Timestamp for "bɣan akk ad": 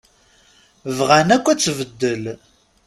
0.97-1.59